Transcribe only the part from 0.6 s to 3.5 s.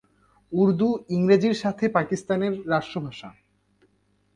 উর্দু ইংরেজির সাথে পাকিস্তান এর রাষ্ট্রভাষা।